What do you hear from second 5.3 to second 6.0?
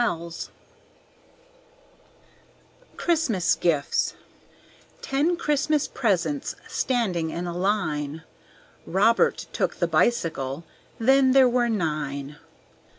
Christmas